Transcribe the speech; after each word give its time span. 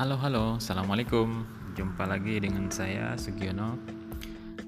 Halo 0.00 0.16
halo, 0.16 0.56
assalamualaikum. 0.56 1.44
Jumpa 1.76 2.08
lagi 2.08 2.40
dengan 2.40 2.72
saya 2.72 3.20
Sugiono. 3.20 3.76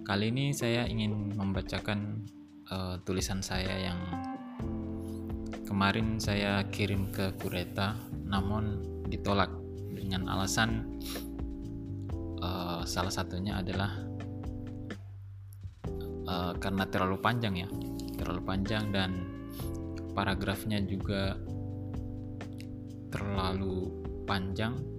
Kali 0.05 0.29
ini 0.29 0.53
saya 0.53 0.85
ingin 0.85 1.33
membacakan 1.33 2.21
uh, 2.69 3.01
tulisan 3.01 3.41
saya 3.41 3.81
yang 3.81 3.97
kemarin 5.65 6.21
saya 6.21 6.69
kirim 6.69 7.09
ke 7.09 7.33
Kureta, 7.41 7.97
namun 8.29 8.85
ditolak 9.09 9.49
dengan 9.97 10.29
alasan 10.29 11.01
uh, 12.45 12.85
salah 12.85 13.09
satunya 13.09 13.57
adalah 13.57 13.89
uh, 16.29 16.53
karena 16.61 16.85
terlalu 16.93 17.17
panjang 17.25 17.57
ya, 17.57 17.69
terlalu 18.21 18.45
panjang 18.45 18.93
dan 18.93 19.25
paragrafnya 20.13 20.77
juga 20.85 21.41
terlalu 23.09 23.97
panjang 24.29 24.92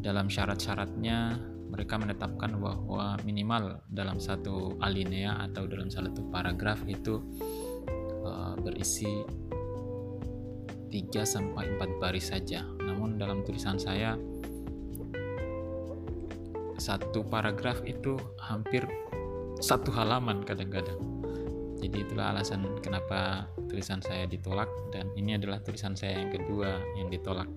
dalam 0.00 0.32
syarat-syaratnya 0.32 1.36
mereka 1.70 2.00
menetapkan 2.00 2.58
bahwa 2.58 3.14
minimal 3.22 3.78
dalam 3.86 4.18
satu 4.18 4.74
alinea 4.82 5.38
atau 5.46 5.70
dalam 5.70 5.86
satu 5.86 6.26
paragraf 6.32 6.82
itu 6.90 7.22
uh, 8.26 8.58
berisi 8.58 9.22
3 10.90 10.90
sampai 11.22 11.78
4 11.78 12.02
baris 12.02 12.34
saja. 12.34 12.66
Namun 12.82 13.20
dalam 13.20 13.46
tulisan 13.46 13.78
saya 13.78 14.18
satu 16.80 17.22
paragraf 17.22 17.84
itu 17.86 18.18
hampir 18.42 18.82
satu 19.62 19.94
halaman 19.94 20.42
kadang-kadang. 20.42 20.98
Jadi 21.80 21.96
itulah 22.02 22.34
alasan 22.34 22.66
kenapa 22.82 23.46
tulisan 23.70 24.02
saya 24.02 24.26
ditolak 24.26 24.68
dan 24.90 25.08
ini 25.14 25.38
adalah 25.38 25.62
tulisan 25.62 25.94
saya 25.94 26.18
yang 26.18 26.32
kedua 26.34 26.76
yang 26.98 27.08
ditolak 27.08 27.48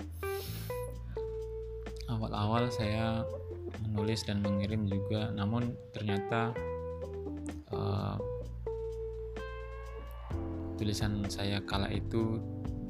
awal-awal 2.11 2.67
saya 2.71 3.23
menulis 3.87 4.25
dan 4.25 4.41
mengirim 4.43 4.89
juga 4.89 5.31
namun 5.31 5.75
ternyata 5.93 6.51
uh, 7.71 8.17
tulisan 10.75 11.23
saya 11.29 11.61
kala 11.63 11.87
itu 11.93 12.41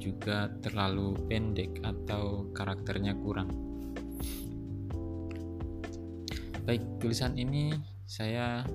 juga 0.01 0.51
terlalu 0.59 1.15
pendek 1.31 1.79
atau 1.79 2.51
karakternya 2.51 3.15
kurang. 3.23 3.47
Baik 6.63 6.83
tulisan 6.99 7.39
ini 7.39 7.71
saya 8.03 8.67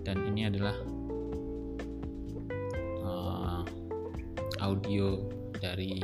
dan 0.06 0.22
ini 0.30 0.47
adalah 0.47 0.78
uh, 3.02 3.66
audio 4.62 5.27
dari 5.58 5.98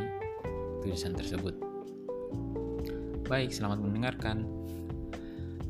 tulisan 0.83 1.15
tersebut. 1.15 1.55
Baik, 3.29 3.53
selamat 3.55 3.79
mendengarkan. 3.81 4.45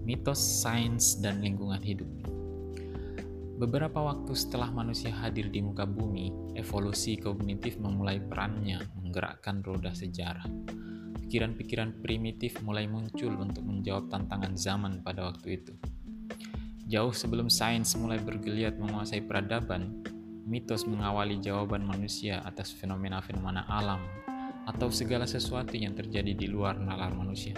Mitos 0.02 0.42
sains 0.42 1.22
dan 1.22 1.38
lingkungan 1.38 1.78
hidup. 1.78 2.10
Beberapa 3.62 4.02
waktu 4.02 4.34
setelah 4.34 4.74
manusia 4.74 5.14
hadir 5.14 5.46
di 5.46 5.62
muka 5.62 5.86
bumi, 5.86 6.58
evolusi 6.58 7.14
kognitif 7.14 7.78
memulai 7.78 8.18
perannya 8.18 8.82
menggerakkan 8.98 9.62
roda 9.62 9.94
sejarah. 9.94 10.50
Pikiran-pikiran 11.22 12.02
primitif 12.02 12.58
mulai 12.66 12.90
muncul 12.90 13.30
untuk 13.38 13.62
menjawab 13.62 14.10
tantangan 14.10 14.58
zaman 14.58 14.98
pada 15.06 15.30
waktu 15.30 15.62
itu. 15.62 15.78
Jauh 16.90 17.14
sebelum 17.14 17.46
sains 17.46 17.94
mulai 17.94 18.18
bergeliat 18.18 18.82
menguasai 18.82 19.22
peradaban, 19.30 20.02
mitos 20.42 20.82
mengawali 20.82 21.38
jawaban 21.38 21.86
manusia 21.86 22.42
atas 22.42 22.74
fenomena-fenomena 22.74 23.62
alam 23.70 24.02
atau 24.66 24.90
segala 24.90 25.22
sesuatu 25.22 25.78
yang 25.78 25.94
terjadi 25.94 26.34
di 26.34 26.50
luar 26.50 26.82
nalar 26.82 27.14
manusia. 27.14 27.54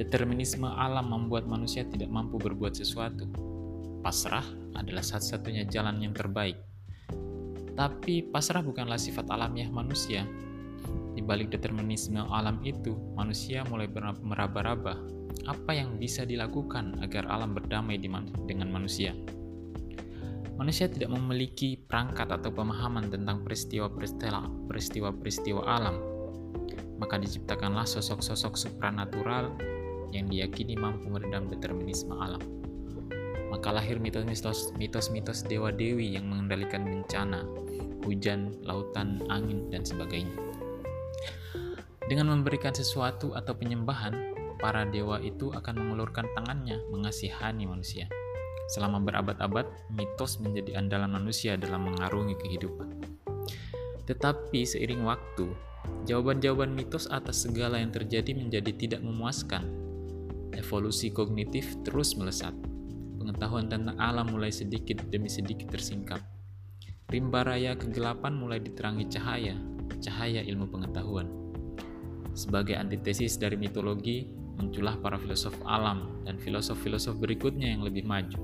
Determinisme 0.00 0.64
alam 0.64 1.12
membuat 1.12 1.44
manusia 1.44 1.84
tidak 1.84 2.08
mampu 2.08 2.40
berbuat 2.40 2.72
sesuatu, 2.72 3.28
pasrah 4.00 4.61
adalah 4.76 5.02
satu-satunya 5.04 5.64
jalan 5.68 6.00
yang 6.00 6.14
terbaik. 6.14 6.56
Tapi 7.72 8.28
pasrah 8.28 8.60
bukanlah 8.60 9.00
sifat 9.00 9.24
alamiah 9.32 9.72
manusia. 9.72 10.28
Di 11.12 11.20
balik 11.24 11.52
determinisme 11.52 12.20
alam 12.20 12.60
itu, 12.64 12.96
manusia 13.16 13.64
mulai 13.68 13.88
meraba-raba 14.20 14.96
apa 15.48 15.72
yang 15.72 15.96
bisa 15.96 16.28
dilakukan 16.28 17.00
agar 17.00 17.24
alam 17.28 17.54
berdamai 17.56 17.98
dengan 17.98 18.68
manusia. 18.68 19.16
Manusia 20.60 20.86
tidak 20.86 21.10
memiliki 21.10 21.80
perangkat 21.80 22.28
atau 22.28 22.52
pemahaman 22.52 23.08
tentang 23.08 23.40
peristiwa-peristiwa 23.42 25.60
alam. 25.64 25.96
Maka 27.00 27.18
diciptakanlah 27.18 27.88
sosok-sosok 27.88 28.54
supranatural 28.54 29.50
yang 30.12 30.28
diyakini 30.28 30.76
mampu 30.76 31.08
meredam 31.08 31.48
determinisme 31.48 32.12
alam 32.14 32.61
maka 33.52 33.68
lahir 33.68 34.00
mitos-mitos 34.00 35.44
dewa-dewi 35.44 36.16
yang 36.16 36.24
mengendalikan 36.24 36.88
bencana, 36.88 37.44
hujan, 38.00 38.56
lautan, 38.64 39.20
angin, 39.28 39.68
dan 39.68 39.84
sebagainya. 39.84 40.32
Dengan 42.08 42.32
memberikan 42.32 42.72
sesuatu 42.72 43.36
atau 43.36 43.52
penyembahan, 43.52 44.32
para 44.56 44.88
dewa 44.88 45.20
itu 45.20 45.52
akan 45.52 45.84
mengulurkan 45.84 46.24
tangannya 46.32 46.80
mengasihani 46.88 47.68
manusia. 47.68 48.08
Selama 48.72 49.04
berabad-abad, 49.04 49.68
mitos 49.92 50.40
menjadi 50.40 50.80
andalan 50.80 51.12
manusia 51.12 51.60
dalam 51.60 51.92
mengarungi 51.92 52.32
kehidupan. 52.40 53.04
Tetapi 54.08 54.64
seiring 54.64 55.04
waktu, 55.04 55.52
jawaban-jawaban 56.08 56.72
mitos 56.72 57.04
atas 57.12 57.44
segala 57.44 57.76
yang 57.84 57.92
terjadi 57.92 58.32
menjadi 58.32 58.72
tidak 58.72 59.04
memuaskan. 59.04 59.68
Evolusi 60.56 61.12
kognitif 61.12 61.76
terus 61.84 62.16
melesat 62.16 62.71
pengetahuan 63.22 63.70
tentang 63.70 63.94
alam 64.02 64.26
mulai 64.34 64.50
sedikit 64.50 64.98
demi 65.06 65.30
sedikit 65.30 65.70
tersingkap. 65.70 66.18
Rimba 67.06 67.46
raya 67.46 67.78
kegelapan 67.78 68.34
mulai 68.34 68.58
diterangi 68.58 69.06
cahaya, 69.06 69.54
cahaya 70.02 70.42
ilmu 70.42 70.66
pengetahuan. 70.66 71.30
Sebagai 72.34 72.74
antitesis 72.74 73.38
dari 73.38 73.54
mitologi, 73.54 74.26
muncullah 74.58 74.98
para 74.98 75.20
filosof 75.20 75.54
alam 75.68 76.24
dan 76.24 76.40
filosof-filosof 76.40 77.20
berikutnya 77.20 77.70
yang 77.70 77.84
lebih 77.86 78.02
maju. 78.02 78.40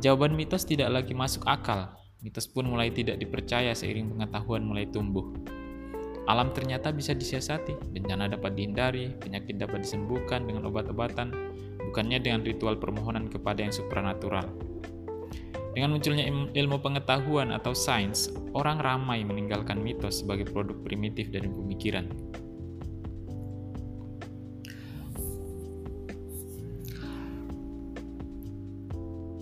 Jawaban 0.00 0.34
mitos 0.34 0.64
tidak 0.64 0.88
lagi 0.90 1.12
masuk 1.12 1.44
akal, 1.44 1.92
mitos 2.24 2.48
pun 2.48 2.66
mulai 2.66 2.88
tidak 2.88 3.20
dipercaya 3.20 3.76
seiring 3.76 4.16
pengetahuan 4.16 4.64
mulai 4.64 4.88
tumbuh. 4.88 5.28
Alam 6.28 6.52
ternyata 6.52 6.92
bisa 6.92 7.16
disiasati, 7.16 7.92
bencana 7.92 8.28
dapat 8.28 8.52
dihindari, 8.52 9.16
penyakit 9.16 9.56
dapat 9.56 9.84
disembuhkan 9.84 10.44
dengan 10.44 10.68
obat-obatan, 10.68 11.32
bukannya 11.88 12.20
dengan 12.20 12.44
ritual 12.44 12.76
permohonan 12.76 13.32
kepada 13.32 13.64
yang 13.64 13.72
supranatural. 13.72 14.44
Dengan 15.72 15.94
munculnya 15.94 16.26
ilmu 16.52 16.82
pengetahuan 16.84 17.54
atau 17.54 17.72
sains, 17.72 18.28
orang 18.52 18.82
ramai 18.82 19.24
meninggalkan 19.24 19.80
mitos 19.80 20.20
sebagai 20.20 20.50
produk 20.50 20.76
primitif 20.84 21.32
dari 21.32 21.48
pemikiran. 21.48 22.10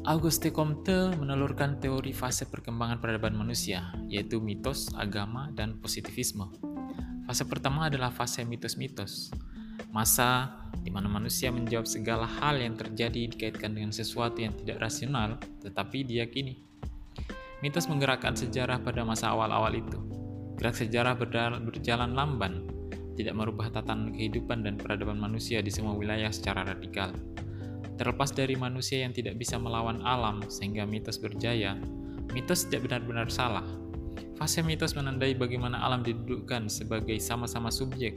Auguste 0.07 0.55
Comte 0.55 1.19
menelurkan 1.19 1.83
teori 1.83 2.15
fase 2.15 2.47
perkembangan 2.47 3.03
peradaban 3.03 3.35
manusia, 3.35 3.91
yaitu 4.07 4.39
mitos, 4.39 4.87
agama, 4.95 5.51
dan 5.51 5.83
positivisme. 5.83 6.47
Fase 7.27 7.43
pertama 7.43 7.91
adalah 7.91 8.15
fase 8.15 8.47
mitos-mitos, 8.47 9.35
masa 9.97 10.53
di 10.85 10.93
mana 10.93 11.09
manusia 11.09 11.49
menjawab 11.49 11.89
segala 11.89 12.29
hal 12.29 12.61
yang 12.61 12.77
terjadi 12.77 13.33
dikaitkan 13.33 13.73
dengan 13.73 13.97
sesuatu 13.97 14.37
yang 14.45 14.53
tidak 14.53 14.85
rasional, 14.85 15.41
tetapi 15.65 16.05
diyakini. 16.05 16.61
Mitos 17.65 17.89
menggerakkan 17.89 18.37
sejarah 18.37 18.85
pada 18.85 19.01
masa 19.09 19.33
awal-awal 19.33 19.73
itu. 19.73 19.97
Gerak 20.61 20.77
sejarah 20.77 21.17
berjalan 21.65 22.13
lamban, 22.13 22.69
tidak 23.17 23.33
merubah 23.33 23.73
tatanan 23.73 24.13
kehidupan 24.13 24.61
dan 24.61 24.77
peradaban 24.77 25.17
manusia 25.17 25.65
di 25.65 25.73
semua 25.73 25.97
wilayah 25.97 26.29
secara 26.29 26.69
radikal. 26.69 27.09
Terlepas 27.97 28.37
dari 28.37 28.61
manusia 28.61 29.01
yang 29.01 29.17
tidak 29.17 29.41
bisa 29.41 29.57
melawan 29.57 30.05
alam 30.05 30.45
sehingga 30.53 30.85
mitos 30.85 31.17
berjaya, 31.17 31.81
mitos 32.37 32.69
tidak 32.69 32.93
benar-benar 32.93 33.33
salah, 33.33 33.65
Fase 34.37 34.61
mitos 34.61 34.93
menandai 34.93 35.33
bagaimana 35.33 35.81
alam 35.81 36.05
didudukkan 36.05 36.69
sebagai 36.69 37.17
sama-sama 37.17 37.73
subjek, 37.73 38.13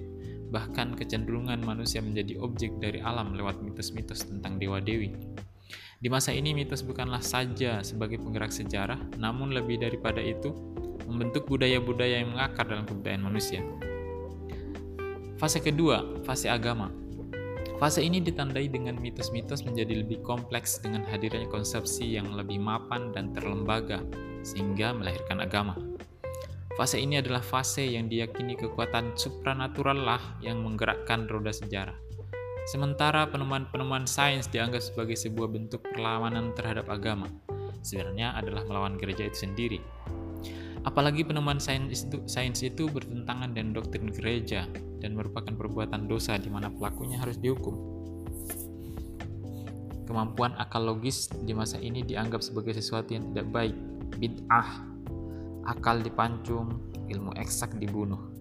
bahkan 0.50 0.98
kecenderungan 0.98 1.62
manusia 1.62 2.02
menjadi 2.02 2.42
objek 2.42 2.78
dari 2.82 3.00
alam 3.00 3.38
lewat 3.38 3.62
mitos-mitos 3.62 4.26
tentang 4.26 4.58
dewa-dewi. 4.58 5.14
Di 6.00 6.08
masa 6.08 6.32
ini 6.32 6.56
mitos 6.56 6.82
bukanlah 6.82 7.20
saja 7.20 7.84
sebagai 7.84 8.18
penggerak 8.24 8.50
sejarah, 8.50 8.98
namun 9.20 9.52
lebih 9.52 9.84
daripada 9.84 10.24
itu 10.24 10.56
membentuk 11.06 11.50
budaya-budaya 11.50 12.24
yang 12.24 12.34
mengakar 12.34 12.66
dalam 12.66 12.88
kebudayaan 12.88 13.24
manusia. 13.26 13.62
Fase 15.36 15.64
kedua, 15.64 16.24
fase 16.28 16.52
agama. 16.52 16.92
Fase 17.80 18.04
ini 18.04 18.20
ditandai 18.20 18.68
dengan 18.68 19.00
mitos-mitos 19.00 19.64
menjadi 19.64 20.04
lebih 20.04 20.20
kompleks 20.20 20.84
dengan 20.84 21.08
hadirnya 21.08 21.48
konsepsi 21.48 22.20
yang 22.20 22.28
lebih 22.36 22.60
mapan 22.60 23.16
dan 23.16 23.32
terlembaga, 23.32 24.04
sehingga 24.44 24.92
melahirkan 24.92 25.40
agama. 25.40 25.80
Fase 26.80 26.96
ini 26.96 27.20
adalah 27.20 27.44
fase 27.44 27.84
yang 27.84 28.08
diyakini 28.08 28.56
kekuatan 28.56 29.12
supranatural 29.20 30.00
lah 30.00 30.24
yang 30.40 30.64
menggerakkan 30.64 31.28
roda 31.28 31.52
sejarah. 31.52 32.00
Sementara 32.72 33.28
penemuan-penemuan 33.28 34.08
sains 34.08 34.48
dianggap 34.48 34.80
sebagai 34.80 35.20
sebuah 35.20 35.52
bentuk 35.52 35.84
perlawanan 35.92 36.56
terhadap 36.56 36.88
agama, 36.88 37.28
sebenarnya 37.84 38.32
adalah 38.32 38.64
melawan 38.64 38.96
gereja 38.96 39.28
itu 39.28 39.44
sendiri. 39.44 39.84
Apalagi 40.88 41.28
penemuan 41.28 41.60
sains 41.60 42.08
itu, 42.08 42.24
sains 42.32 42.64
itu 42.64 42.88
bertentangan 42.88 43.52
dengan 43.52 43.76
doktrin 43.76 44.08
gereja 44.16 44.64
dan 45.04 45.20
merupakan 45.20 45.52
perbuatan 45.52 46.08
dosa 46.08 46.40
di 46.40 46.48
mana 46.48 46.72
pelakunya 46.72 47.20
harus 47.20 47.36
dihukum. 47.44 47.76
Kemampuan 50.08 50.56
akal 50.56 50.88
logis 50.88 51.28
di 51.44 51.52
masa 51.52 51.76
ini 51.84 52.08
dianggap 52.08 52.40
sebagai 52.40 52.72
sesuatu 52.72 53.12
yang 53.12 53.36
tidak 53.36 53.52
baik, 53.52 53.76
bid'ah. 54.16 54.89
Akal 55.70 56.02
dipancung, 56.02 56.90
ilmu 57.06 57.38
eksak 57.38 57.78
dibunuh. 57.78 58.34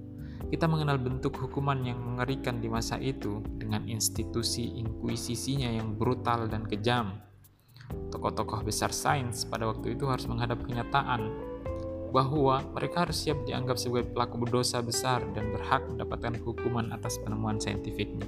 Kita 0.49 0.65
mengenal 0.65 0.97
bentuk 0.97 1.37
hukuman 1.37 1.77
yang 1.85 2.01
mengerikan 2.01 2.57
di 2.57 2.73
masa 2.73 2.97
itu 2.97 3.45
dengan 3.61 3.85
institusi 3.85 4.81
inkuisisinya 4.81 5.69
yang 5.69 5.93
brutal 5.93 6.49
dan 6.49 6.65
kejam. 6.65 7.21
Tokoh-tokoh 8.09 8.65
besar 8.65 8.97
sains 8.97 9.45
pada 9.45 9.69
waktu 9.69 9.93
itu 9.93 10.09
harus 10.09 10.25
menghadap 10.25 10.57
kenyataan 10.65 11.29
bahwa 12.17 12.65
mereka 12.73 13.05
harus 13.05 13.21
siap 13.21 13.45
dianggap 13.45 13.77
sebagai 13.77 14.09
pelaku 14.17 14.49
berdosa 14.49 14.81
besar 14.81 15.21
dan 15.37 15.53
berhak 15.53 15.85
mendapatkan 15.85 16.33
hukuman 16.41 16.97
atas 16.97 17.21
penemuan 17.21 17.61
saintifiknya. 17.61 18.25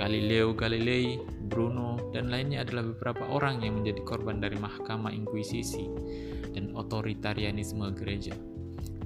Galileo 0.00 0.56
Galilei, 0.56 1.20
Bruno, 1.52 2.00
dan 2.16 2.32
lainnya 2.32 2.64
adalah 2.64 2.88
beberapa 2.96 3.28
orang 3.28 3.60
yang 3.60 3.84
menjadi 3.84 4.00
korban 4.08 4.40
dari 4.40 4.56
mahkamah 4.56 5.12
inkuisisi 5.12 5.84
dan 6.52 6.74
otoritarianisme 6.74 7.90
gereja. 7.94 8.34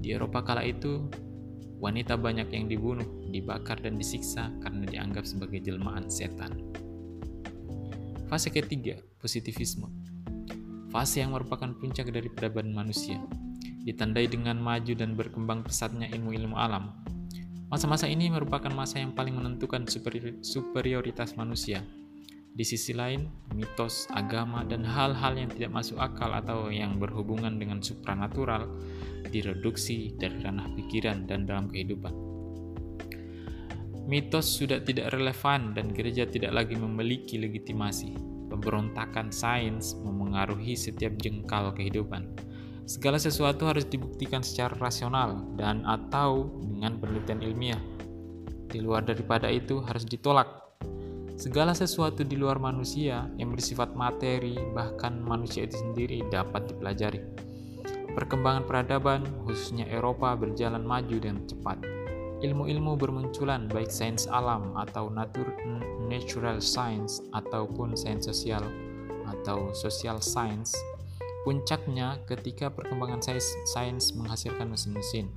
Di 0.00 0.12
Eropa 0.12 0.44
kala 0.44 0.64
itu, 0.64 1.08
wanita 1.80 2.16
banyak 2.16 2.48
yang 2.52 2.68
dibunuh, 2.68 3.06
dibakar, 3.28 3.80
dan 3.80 3.96
disiksa 3.96 4.52
karena 4.64 4.84
dianggap 4.88 5.24
sebagai 5.24 5.60
jelmaan 5.64 6.08
setan. 6.08 6.52
Fase 8.28 8.48
ketiga, 8.48 9.00
positivisme. 9.20 9.88
Fase 10.88 11.20
yang 11.20 11.34
merupakan 11.34 11.74
puncak 11.74 12.08
dari 12.12 12.30
peradaban 12.30 12.70
manusia, 12.70 13.18
ditandai 13.84 14.30
dengan 14.30 14.56
maju 14.60 14.92
dan 14.96 15.18
berkembang 15.18 15.66
pesatnya 15.66 16.08
ilmu-ilmu 16.12 16.56
alam. 16.56 16.94
Masa-masa 17.68 18.06
ini 18.06 18.30
merupakan 18.30 18.70
masa 18.70 19.02
yang 19.02 19.16
paling 19.16 19.34
menentukan 19.34 19.84
superioritas 20.44 21.34
manusia. 21.34 21.82
Di 22.54 22.62
sisi 22.62 22.94
lain, 22.94 23.26
mitos, 23.58 24.06
agama, 24.14 24.62
dan 24.62 24.86
hal-hal 24.86 25.34
yang 25.34 25.50
tidak 25.50 25.74
masuk 25.74 25.98
akal 25.98 26.30
atau 26.30 26.70
yang 26.70 27.02
berhubungan 27.02 27.58
dengan 27.58 27.82
supranatural 27.82 28.70
direduksi 29.26 30.14
dari 30.14 30.38
ranah 30.38 30.70
pikiran 30.78 31.26
dan 31.26 31.50
dalam 31.50 31.66
kehidupan. 31.66 32.14
Mitos 34.06 34.46
sudah 34.46 34.78
tidak 34.86 35.10
relevan 35.10 35.74
dan 35.74 35.90
gereja 35.90 36.30
tidak 36.30 36.54
lagi 36.54 36.78
memiliki 36.78 37.42
legitimasi. 37.42 38.14
Pemberontakan 38.54 39.34
sains 39.34 39.98
memengaruhi 39.98 40.78
setiap 40.78 41.18
jengkal 41.18 41.74
kehidupan 41.74 42.30
Segala 42.84 43.16
sesuatu 43.16 43.64
harus 43.64 43.88
dibuktikan 43.88 44.44
secara 44.44 44.76
rasional 44.76 45.40
dan 45.56 45.88
atau 45.88 46.52
dengan 46.60 47.00
penelitian 47.00 47.40
ilmiah. 47.40 47.80
Di 48.68 48.84
luar 48.84 49.08
daripada 49.08 49.48
itu 49.48 49.80
harus 49.80 50.04
ditolak. 50.04 50.63
Segala 51.34 51.74
sesuatu 51.74 52.22
di 52.22 52.38
luar 52.38 52.62
manusia 52.62 53.26
yang 53.36 53.50
bersifat 53.52 53.92
materi, 53.98 54.54
bahkan 54.72 55.18
manusia 55.18 55.66
itu 55.66 55.76
sendiri 55.76 56.22
dapat 56.30 56.70
dipelajari. 56.70 57.20
Perkembangan 58.14 58.64
peradaban, 58.64 59.26
khususnya 59.42 59.90
Eropa, 59.90 60.38
berjalan 60.38 60.86
maju 60.86 61.16
dengan 61.18 61.42
cepat. 61.44 61.82
Ilmu-ilmu 62.40 62.94
bermunculan, 62.94 63.66
baik 63.66 63.90
sains 63.90 64.30
alam 64.30 64.78
atau 64.78 65.10
natur 65.10 65.48
natural 66.06 66.62
science 66.62 67.24
ataupun 67.34 67.96
sains 67.98 68.28
sosial 68.28 68.62
atau 69.24 69.72
social 69.72 70.20
science 70.20 70.76
Puncaknya 71.44 72.24
ketika 72.24 72.72
perkembangan 72.72 73.20
sains 73.68 74.16
menghasilkan 74.16 74.64
mesin-mesin. 74.64 75.28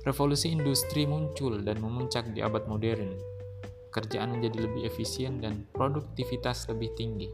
Revolusi 0.00 0.48
industri 0.48 1.04
muncul 1.04 1.60
dan 1.60 1.76
memuncak 1.76 2.32
di 2.32 2.40
abad 2.40 2.64
modern. 2.64 3.20
Kerjaan 3.90 4.38
menjadi 4.38 4.70
lebih 4.70 4.86
efisien 4.86 5.42
dan 5.42 5.66
produktivitas 5.74 6.70
lebih 6.70 6.94
tinggi. 6.94 7.30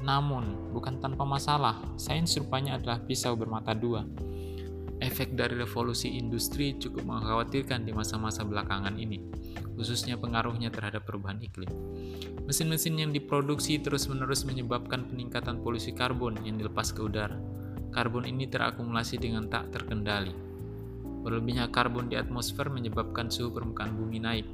Namun, 0.00 0.72
bukan 0.72 0.96
tanpa 0.96 1.28
masalah, 1.28 1.76
sains 2.00 2.32
rupanya 2.40 2.80
adalah 2.80 3.04
pisau 3.04 3.36
bermata 3.36 3.76
dua. 3.76 4.08
Efek 5.00 5.32
dari 5.32 5.56
revolusi 5.56 6.16
industri 6.16 6.76
cukup 6.76 7.08
mengkhawatirkan 7.08 7.88
di 7.88 7.92
masa-masa 7.92 8.44
belakangan 8.44 9.00
ini, 9.00 9.20
khususnya 9.76 10.20
pengaruhnya 10.20 10.68
terhadap 10.68 11.08
perubahan 11.08 11.40
iklim. 11.40 11.72
Mesin-mesin 12.44 13.00
yang 13.00 13.12
diproduksi 13.12 13.80
terus-menerus 13.80 14.44
menyebabkan 14.44 15.08
peningkatan 15.08 15.64
polusi 15.64 15.96
karbon 15.96 16.36
yang 16.44 16.60
dilepas 16.60 16.92
ke 16.92 17.00
udara. 17.00 17.40
Karbon 17.96 18.28
ini 18.28 18.44
terakumulasi 18.48 19.16
dengan 19.16 19.48
tak 19.48 19.72
terkendali. 19.72 20.36
Berlebihnya 21.24 21.68
karbon 21.72 22.08
di 22.08 22.16
atmosfer 22.20 22.68
menyebabkan 22.68 23.32
suhu 23.32 23.52
permukaan 23.52 23.96
bumi 23.96 24.20
naik. 24.20 24.48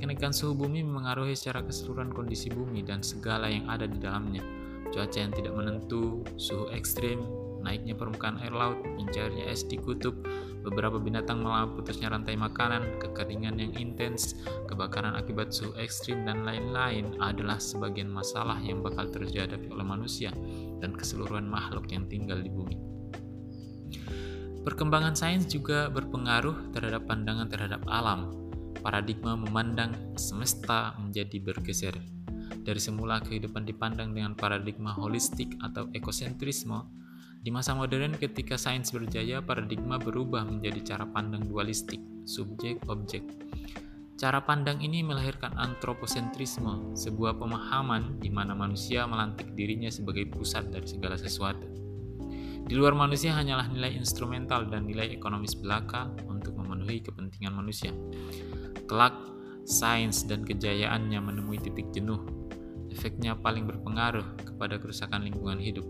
Kenaikan 0.00 0.32
suhu 0.32 0.56
bumi 0.56 0.80
mengaruhi 0.80 1.36
secara 1.36 1.60
keseluruhan 1.60 2.08
kondisi 2.08 2.48
bumi 2.48 2.80
dan 2.80 3.04
segala 3.04 3.52
yang 3.52 3.68
ada 3.68 3.84
di 3.84 4.00
dalamnya. 4.00 4.40
Cuaca 4.88 5.20
yang 5.20 5.30
tidak 5.36 5.52
menentu, 5.52 6.24
suhu 6.40 6.72
ekstrim, 6.72 7.20
naiknya 7.60 7.92
permukaan 7.92 8.40
air 8.40 8.50
laut, 8.50 8.80
mencairnya 8.80 9.44
es 9.52 9.60
di 9.68 9.76
kutub, 9.76 10.16
beberapa 10.64 10.96
binatang 10.96 11.44
malah 11.44 11.68
putusnya 11.68 12.08
rantai 12.08 12.32
makanan, 12.34 12.96
kekeringan 12.96 13.60
yang 13.60 13.72
intens, 13.76 14.40
kebakaran 14.66 15.14
akibat 15.20 15.52
suhu 15.52 15.76
ekstrim, 15.76 16.24
dan 16.24 16.48
lain-lain 16.48 17.20
adalah 17.20 17.60
sebagian 17.60 18.08
masalah 18.08 18.56
yang 18.64 18.80
bakal 18.80 19.04
terjadi 19.12 19.60
oleh 19.68 19.84
manusia 19.84 20.32
dan 20.80 20.96
keseluruhan 20.96 21.44
makhluk 21.44 21.86
yang 21.92 22.08
tinggal 22.08 22.40
di 22.40 22.48
bumi. 22.48 22.76
Perkembangan 24.60 25.16
sains 25.16 25.48
juga 25.48 25.92
berpengaruh 25.92 26.72
terhadap 26.72 27.08
pandangan 27.08 27.48
terhadap 27.48 27.80
alam. 27.88 28.39
Paradigma 28.80 29.36
memandang 29.36 30.16
semesta 30.16 30.96
menjadi 30.96 31.36
bergeser. 31.36 31.92
Dari 32.64 32.80
semula 32.80 33.20
kehidupan 33.20 33.68
dipandang 33.68 34.16
dengan 34.16 34.32
paradigma 34.32 34.96
holistik 34.96 35.52
atau 35.60 35.92
ekosentrisme, 35.92 36.88
di 37.40 37.48
masa 37.48 37.72
modern 37.72 38.16
ketika 38.20 38.56
sains 38.60 38.92
berjaya, 38.92 39.40
paradigma 39.40 39.96
berubah 39.96 40.44
menjadi 40.44 40.92
cara 40.92 41.04
pandang 41.08 41.44
dualistik, 41.48 42.00
subjek-objek. 42.28 43.24
Cara 44.20 44.44
pandang 44.44 44.84
ini 44.84 45.00
melahirkan 45.00 45.56
antroposentrisme, 45.56 46.92
sebuah 46.92 47.40
pemahaman 47.40 48.20
di 48.20 48.28
mana 48.28 48.52
manusia 48.52 49.08
melantik 49.08 49.56
dirinya 49.56 49.88
sebagai 49.88 50.28
pusat 50.28 50.68
dari 50.68 50.84
segala 50.84 51.16
sesuatu. 51.16 51.64
Di 52.68 52.76
luar 52.76 52.92
manusia 52.92 53.32
hanyalah 53.32 53.72
nilai 53.72 53.96
instrumental 53.96 54.68
dan 54.68 54.84
nilai 54.84 55.08
ekonomis 55.08 55.56
belaka 55.56 56.12
untuk 56.28 56.60
kepentingan 56.98 57.54
manusia. 57.54 57.94
Kelak, 58.90 59.14
sains 59.62 60.26
dan 60.26 60.42
kejayaannya 60.42 61.22
menemui 61.22 61.62
titik 61.62 61.94
jenuh. 61.94 62.18
Efeknya 62.90 63.38
paling 63.38 63.70
berpengaruh 63.70 64.42
kepada 64.42 64.82
kerusakan 64.82 65.22
lingkungan 65.22 65.62
hidup 65.62 65.86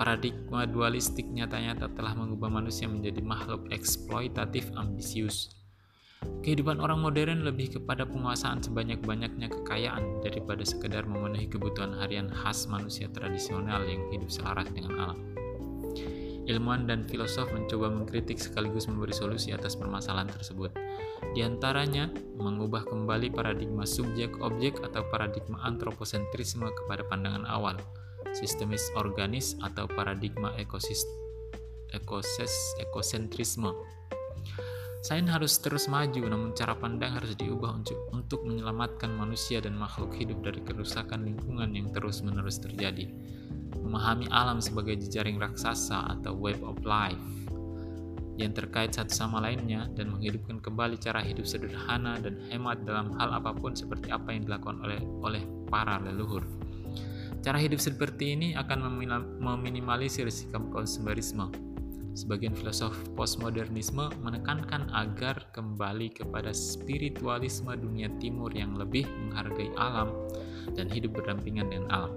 Paradigma 0.00 0.64
dualistik 0.64 1.28
nyata-nyata 1.28 1.92
telah 1.92 2.16
mengubah 2.16 2.48
manusia 2.48 2.88
menjadi 2.88 3.20
makhluk 3.20 3.68
eksploitatif 3.68 4.72
ambisius. 4.72 5.52
Kehidupan 6.40 6.80
orang 6.80 7.04
modern 7.04 7.44
lebih 7.44 7.76
kepada 7.76 8.08
penguasaan 8.08 8.64
sebanyak-banyaknya 8.64 9.52
kekayaan 9.52 10.24
daripada 10.24 10.64
sekedar 10.64 11.04
memenuhi 11.04 11.52
kebutuhan 11.52 11.92
harian 12.00 12.32
khas 12.32 12.64
manusia 12.64 13.12
tradisional 13.12 13.84
yang 13.84 14.00
hidup 14.08 14.32
selaras 14.32 14.72
dengan 14.72 14.96
alam. 15.04 15.20
Ilmuwan 16.50 16.90
dan 16.90 17.06
filosof 17.06 17.54
mencoba 17.54 17.94
mengkritik 17.94 18.42
sekaligus 18.42 18.90
memberi 18.90 19.14
solusi 19.14 19.54
atas 19.54 19.78
permasalahan 19.78 20.26
tersebut. 20.26 20.74
Di 21.30 21.46
antaranya, 21.46 22.10
mengubah 22.34 22.90
kembali 22.90 23.30
paradigma 23.30 23.86
subjek-objek 23.86 24.82
atau 24.82 25.06
paradigma 25.14 25.62
antroposentrisme 25.62 26.66
kepada 26.74 27.06
pandangan 27.06 27.46
awal– 27.46 27.78
sistemis 28.36 28.90
organis 28.94 29.58
atau 29.62 29.90
paradigma 29.90 30.54
ekosistem 30.58 31.20
ekoses 31.90 32.52
ekosentrisme. 32.78 33.74
Sains 35.00 35.32
harus 35.32 35.56
terus 35.64 35.88
maju, 35.88 36.28
namun 36.28 36.52
cara 36.52 36.76
pandang 36.76 37.16
harus 37.16 37.32
diubah 37.34 37.72
untuk, 37.72 37.98
untuk 38.12 38.44
menyelamatkan 38.44 39.08
manusia 39.16 39.58
dan 39.58 39.74
makhluk 39.74 40.12
hidup 40.12 40.44
dari 40.44 40.60
kerusakan 40.60 41.24
lingkungan 41.24 41.72
yang 41.72 41.88
terus-menerus 41.88 42.60
terjadi. 42.60 43.08
Memahami 43.78 44.26
alam 44.34 44.58
sebagai 44.58 44.98
jejaring 44.98 45.38
raksasa 45.38 46.18
atau 46.18 46.34
web 46.34 46.58
of 46.66 46.78
life 46.82 47.20
yang 48.40 48.56
terkait 48.56 48.96
satu 48.96 49.12
sama 49.12 49.36
lainnya 49.44 49.84
dan 49.92 50.16
menghidupkan 50.16 50.64
kembali 50.64 50.96
cara 50.96 51.20
hidup 51.20 51.44
sederhana 51.44 52.16
dan 52.24 52.40
hemat 52.48 52.80
dalam 52.88 53.12
hal 53.20 53.36
apa 53.36 53.52
pun 53.52 53.76
seperti 53.76 54.08
apa 54.08 54.32
yang 54.32 54.48
dilakukan 54.48 54.80
oleh 54.80 55.00
oleh 55.20 55.42
para 55.68 56.00
leluhur. 56.00 56.40
Cara 57.44 57.60
hidup 57.60 57.80
seperti 57.80 58.36
ini 58.36 58.48
akan 58.56 59.00
meminimalisir 59.40 60.28
sikap 60.32 60.64
konsumerisme 60.72 61.52
Sebagian 62.10 62.52
filosof 62.52 62.92
postmodernisme 63.16 64.10
menekankan 64.20 64.90
agar 64.92 65.40
kembali 65.56 66.10
kepada 66.10 66.50
spiritualisme 66.50 67.70
dunia 67.78 68.10
timur 68.18 68.50
yang 68.50 68.74
lebih 68.74 69.08
menghargai 69.08 69.70
alam 69.78 70.10
dan 70.74 70.90
hidup 70.92 71.16
berdampingan 71.16 71.70
dengan 71.72 71.88
alam. 71.88 72.12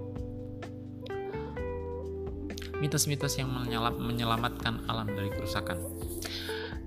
Mitos-mitos 2.84 3.40
yang 3.40 3.48
menyelamatkan 3.96 4.84
alam 4.92 5.08
dari 5.08 5.32
kerusakan. 5.32 5.80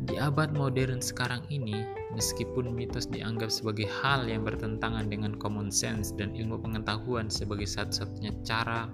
Di 0.06 0.22
abad 0.22 0.54
modern 0.54 1.02
sekarang 1.02 1.42
ini, 1.50 1.74
meskipun 2.14 2.70
mitos 2.70 3.10
dianggap 3.10 3.50
sebagai 3.50 3.90
hal 3.90 4.30
yang 4.30 4.46
bertentangan 4.46 5.10
dengan 5.10 5.34
common 5.42 5.74
sense 5.74 6.14
dan 6.14 6.38
ilmu 6.38 6.62
pengetahuan 6.62 7.34
sebagai 7.34 7.66
satu-satunya 7.66 8.30
cara 8.46 8.86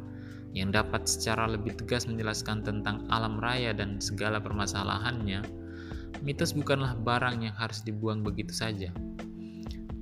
yang 0.55 0.71
dapat 0.71 1.03
secara 1.03 1.51
lebih 1.51 1.75
tegas 1.75 2.07
menjelaskan 2.07 2.63
tentang 2.63 3.03
alam 3.11 3.35
raya 3.35 3.75
dan 3.75 3.99
segala 3.99 4.39
permasalahannya, 4.39 5.43
mitos 6.23 6.55
bukanlah 6.55 6.95
barang 7.03 7.51
yang 7.51 7.55
harus 7.59 7.83
dibuang 7.83 8.23
begitu 8.23 8.55
saja. 8.55 8.95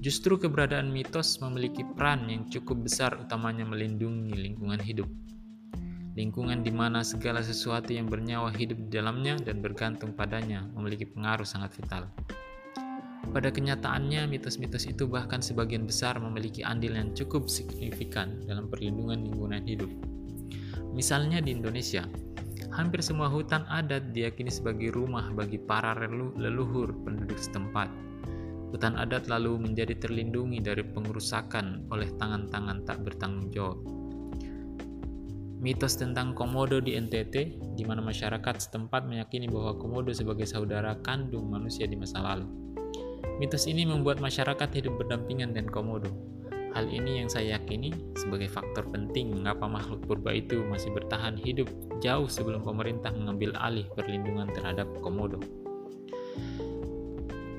Justru 0.06 0.38
keberadaan 0.38 0.94
mitos 0.94 1.42
memiliki 1.42 1.82
peran 1.98 2.30
yang 2.30 2.46
cukup 2.46 2.86
besar 2.86 3.18
utamanya 3.18 3.66
melindungi 3.66 4.38
lingkungan 4.38 4.78
hidup. 4.78 5.10
Lingkungan 6.12 6.60
di 6.60 6.76
mana 6.76 7.08
segala 7.08 7.40
sesuatu 7.40 7.96
yang 7.96 8.12
bernyawa 8.12 8.52
hidup 8.52 8.76
di 8.76 9.00
dalamnya 9.00 9.40
dan 9.40 9.64
bergantung 9.64 10.12
padanya 10.12 10.68
memiliki 10.76 11.08
pengaruh 11.08 11.48
sangat 11.48 11.72
vital. 11.80 12.12
Pada 13.32 13.48
kenyataannya, 13.48 14.28
mitos-mitos 14.28 14.92
itu 14.92 15.08
bahkan 15.08 15.40
sebagian 15.40 15.88
besar 15.88 16.20
memiliki 16.20 16.68
andil 16.68 17.00
yang 17.00 17.16
cukup 17.16 17.48
signifikan 17.48 18.44
dalam 18.44 18.68
perlindungan 18.68 19.24
lingkungan 19.24 19.64
hidup. 19.64 19.88
Misalnya 20.92 21.40
di 21.40 21.56
Indonesia, 21.56 22.04
hampir 22.76 23.00
semua 23.00 23.32
hutan 23.32 23.64
adat 23.72 24.12
diyakini 24.12 24.52
sebagai 24.52 24.92
rumah 24.92 25.32
bagi 25.32 25.56
para 25.64 25.96
leluhur 26.36 26.92
penduduk 27.08 27.40
setempat. 27.40 27.88
Hutan 28.76 29.00
adat 29.00 29.32
lalu 29.32 29.64
menjadi 29.64 29.96
terlindungi 29.96 30.60
dari 30.60 30.84
pengerusakan 30.84 31.88
oleh 31.88 32.12
tangan-tangan 32.20 32.84
tak 32.84 33.00
bertanggung 33.00 33.48
jawab. 33.48 33.80
Mitos 35.62 35.94
tentang 35.94 36.34
komodo 36.34 36.82
di 36.82 36.98
NTT, 36.98 37.36
di 37.78 37.84
mana 37.86 38.02
masyarakat 38.02 38.58
setempat 38.58 39.06
meyakini 39.06 39.46
bahwa 39.46 39.78
komodo 39.78 40.10
sebagai 40.10 40.50
saudara 40.50 40.98
kandung 41.06 41.54
manusia 41.54 41.86
di 41.86 41.94
masa 41.94 42.18
lalu. 42.18 42.50
Mitos 43.38 43.70
ini 43.70 43.86
membuat 43.86 44.18
masyarakat 44.18 44.70
hidup 44.74 45.06
berdampingan 45.06 45.54
dengan 45.54 45.70
komodo, 45.70 46.10
Hal 46.72 46.88
ini 46.88 47.20
yang 47.20 47.28
saya 47.28 47.60
yakini 47.60 47.92
sebagai 48.16 48.48
faktor 48.48 48.88
penting 48.88 49.36
mengapa 49.36 49.68
makhluk 49.68 50.08
purba 50.08 50.32
itu 50.32 50.64
masih 50.72 50.96
bertahan 50.96 51.36
hidup 51.36 51.68
jauh 52.00 52.32
sebelum 52.32 52.64
pemerintah 52.64 53.12
mengambil 53.12 53.52
alih 53.60 53.84
perlindungan 53.92 54.48
terhadap 54.56 54.88
komodo. 55.04 55.36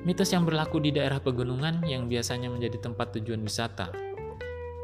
Mitos 0.03 0.33
yang 0.33 0.43
berlaku 0.43 0.81
di 0.81 0.91
daerah 0.91 1.21
pegunungan 1.21 1.85
yang 1.85 2.09
biasanya 2.09 2.49
menjadi 2.49 2.89
tempat 2.89 3.13
tujuan 3.21 3.45
wisata. 3.45 3.93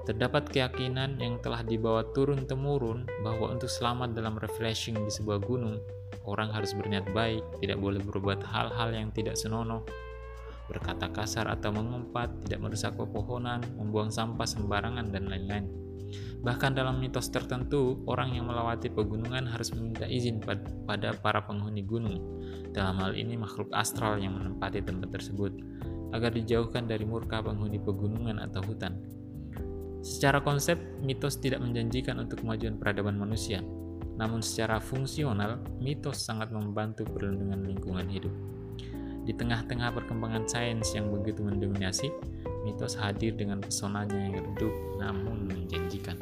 Terdapat 0.09 0.49
keyakinan 0.49 1.21
yang 1.21 1.37
telah 1.37 1.61
dibawa 1.61 2.01
turun-temurun 2.17 3.05
bahwa 3.21 3.53
untuk 3.53 3.69
selamat 3.69 4.17
dalam 4.17 4.41
refreshing 4.41 4.97
di 4.97 5.11
sebuah 5.13 5.37
gunung, 5.45 5.77
orang 6.25 6.49
harus 6.49 6.73
berniat 6.73 7.05
baik, 7.13 7.45
tidak 7.61 7.77
boleh 7.77 8.01
berbuat 8.01 8.41
hal-hal 8.41 8.89
yang 8.89 9.13
tidak 9.13 9.37
senonoh, 9.37 9.85
berkata 10.65 11.13
kasar 11.13 11.45
atau 11.45 11.69
mengumpat, 11.69 12.25
tidak 12.41 12.57
merusak 12.57 12.97
pepohonan, 12.97 13.61
membuang 13.77 14.09
sampah 14.09 14.49
sembarangan, 14.49 15.13
dan 15.13 15.29
lain-lain. 15.29 15.69
Bahkan 16.41 16.73
dalam 16.73 16.97
mitos 16.97 17.29
tertentu, 17.29 18.01
orang 18.09 18.33
yang 18.33 18.49
melewati 18.49 18.89
pegunungan 18.89 19.45
harus 19.45 19.69
meminta 19.77 20.09
izin 20.09 20.41
pada 20.89 21.13
para 21.21 21.45
penghuni 21.45 21.85
gunung, 21.85 22.17
dalam 22.73 22.97
hal 22.97 23.13
ini 23.13 23.37
makhluk 23.37 23.69
astral 23.77 24.17
yang 24.17 24.33
menempati 24.33 24.81
tempat 24.81 25.21
tersebut, 25.21 25.53
agar 26.17 26.33
dijauhkan 26.33 26.89
dari 26.89 27.05
murka 27.05 27.45
penghuni 27.45 27.77
pegunungan 27.77 28.41
atau 28.41 28.65
hutan. 28.65 29.18
Secara 29.99 30.39
konsep, 30.39 30.79
mitos 31.03 31.43
tidak 31.43 31.59
menjanjikan 31.59 32.19
untuk 32.23 32.43
kemajuan 32.43 32.79
peradaban 32.79 33.19
manusia, 33.19 33.59
namun 34.15 34.43
secara 34.43 34.79
fungsional, 34.79 35.59
mitos 35.79 36.23
sangat 36.23 36.51
membantu 36.51 37.03
perlindungan 37.07 37.63
lingkungan 37.63 38.07
hidup. 38.07 38.31
Di 39.27 39.35
tengah-tengah 39.35 39.91
perkembangan 39.95 40.47
sains 40.47 40.91
yang 40.95 41.11
begitu 41.11 41.43
mendominasi, 41.43 42.09
mitos 42.63 42.95
hadir 42.99 43.35
dengan 43.35 43.63
pesonanya 43.63 44.15
yang 44.15 44.39
redup 44.39 44.73
namun 44.99 45.47
menjanjikan. 45.47 46.19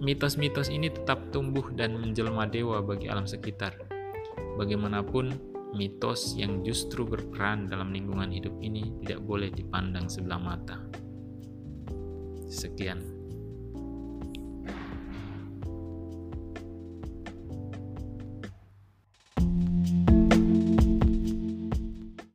Mitos-mitos 0.00 0.68
ini 0.68 0.92
tetap 0.92 1.32
tumbuh 1.32 1.66
dan 1.74 1.96
menjelma 1.96 2.46
dewa 2.46 2.78
bagi 2.84 3.08
alam 3.08 3.24
sekitar. 3.24 3.72
Bagaimanapun, 4.60 5.32
mitos 5.72 6.36
yang 6.36 6.60
justru 6.66 7.06
berperan 7.06 7.70
dalam 7.70 7.94
lingkungan 7.94 8.28
hidup 8.28 8.52
ini 8.60 8.90
tidak 9.00 9.24
boleh 9.24 9.48
dipandang 9.48 10.10
sebelah 10.12 10.36
mata. 10.36 10.76
Sekian. 12.50 12.98